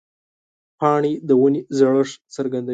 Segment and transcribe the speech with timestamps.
[0.79, 2.69] پاڼې د ونې زړښت څرګندوي.